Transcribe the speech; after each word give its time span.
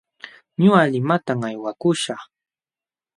Ñuqa 0.63 0.83
limatam 0.93 1.39
aywakuśhaq. 1.47 2.21